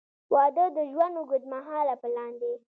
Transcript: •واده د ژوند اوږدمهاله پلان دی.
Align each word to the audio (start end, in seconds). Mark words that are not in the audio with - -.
•واده 0.33 0.65
د 0.77 0.77
ژوند 0.91 1.15
اوږدمهاله 1.19 1.93
پلان 2.01 2.31
دی. 2.41 2.53